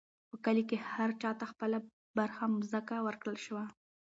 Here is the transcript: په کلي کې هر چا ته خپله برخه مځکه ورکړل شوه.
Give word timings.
په 0.29 0.35
کلي 0.45 0.63
کې 0.69 0.77
هر 0.91 1.09
چا 1.21 1.31
ته 1.39 1.45
خپله 1.51 1.77
برخه 2.17 2.43
مځکه 2.53 2.95
ورکړل 3.07 3.37
شوه. 3.45 3.63